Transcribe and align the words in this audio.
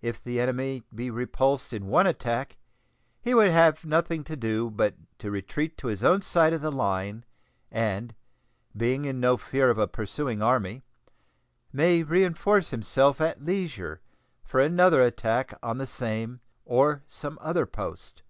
If 0.00 0.24
the 0.24 0.40
enemy 0.40 0.82
be 0.94 1.10
repulsed 1.10 1.74
in 1.74 1.88
one 1.88 2.06
attack, 2.06 2.56
he 3.20 3.34
would 3.34 3.50
have 3.50 3.84
nothing 3.84 4.24
to 4.24 4.34
do 4.34 4.70
but 4.70 4.94
to 5.18 5.30
retreat 5.30 5.76
to 5.76 5.88
his 5.88 6.02
own 6.02 6.22
side 6.22 6.54
of 6.54 6.62
the 6.62 6.72
line, 6.72 7.26
and, 7.70 8.14
being 8.74 9.04
in 9.04 9.20
no 9.20 9.36
fear 9.36 9.68
of 9.68 9.76
a 9.76 9.86
pursuing 9.86 10.40
army, 10.40 10.84
may 11.70 12.02
reenforce 12.02 12.70
himself 12.70 13.20
at 13.20 13.44
leisure 13.44 14.00
for 14.42 14.58
another 14.58 15.02
attack 15.02 15.52
on 15.62 15.76
the 15.76 15.86
same 15.86 16.40
or 16.64 17.02
some 17.06 17.36
other 17.42 17.66
post. 17.66 18.22